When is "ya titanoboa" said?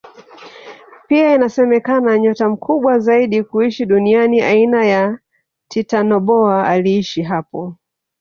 4.85-6.67